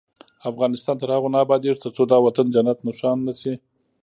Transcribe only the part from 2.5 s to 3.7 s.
جنت نښان نشي.